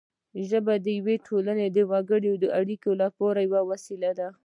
ژبه 0.49 0.73
د 0.85 0.87
یوې 0.99 1.15
ټولنې 1.27 1.67
د 1.71 1.77
وګړو 1.91 2.33
د 2.43 2.45
اړیکو 2.59 2.91
لپاره 3.01 3.39
یوه 3.47 3.61
وسیله 3.71 4.11
ده 4.19 4.27